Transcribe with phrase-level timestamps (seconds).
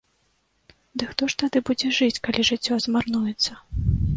[1.01, 3.51] Дык хто ж тады будзе жыць, калі жыццё змарнуецца?